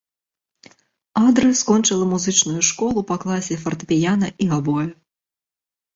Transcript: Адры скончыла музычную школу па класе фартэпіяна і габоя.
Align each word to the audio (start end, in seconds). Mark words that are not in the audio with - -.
Адры 1.27 1.49
скончыла 1.59 2.07
музычную 2.15 2.61
школу 2.71 3.05
па 3.11 3.15
класе 3.25 3.61
фартэпіяна 3.67 4.27
і 4.45 4.53
габоя. 4.55 4.87